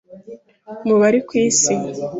[0.87, 1.73] mu bari ku Isi